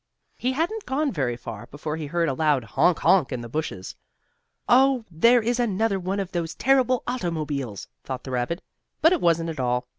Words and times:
He 0.35 0.53
hadn't 0.53 0.87
gone 0.87 1.11
very 1.11 1.37
far 1.37 1.67
before 1.67 1.95
he 1.95 2.07
heard 2.07 2.27
a 2.27 2.33
loud 2.33 2.63
"Honk 2.63 2.97
honk!" 2.97 3.31
in 3.31 3.41
the 3.41 3.47
bushes. 3.47 3.95
"Oh, 4.67 5.05
there 5.11 5.43
is 5.43 5.59
another 5.59 5.99
one 5.99 6.19
of 6.19 6.31
those 6.31 6.55
terrible 6.55 7.03
automobiles!" 7.05 7.87
thought 8.03 8.23
the 8.23 8.31
rabbit. 8.31 8.63
But 9.03 9.13
it 9.13 9.21
wasn't 9.21 9.49
at 9.51 9.59
all. 9.59 9.87